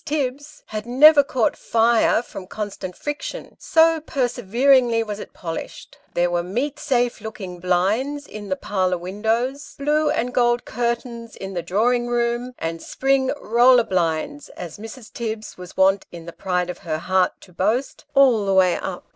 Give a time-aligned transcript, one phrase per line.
[0.03, 5.99] TIBBS," had never caught fire from constant friction, so perseveringly was it polished.
[6.15, 11.53] There were meat safe looking blinds in the parlour windows, blue and gold curtains in
[11.53, 15.13] the drawing room, and spring roller blinds, as Mrs.
[15.13, 19.03] Tibbs was wont in the pride of her heart to boast," all the way up."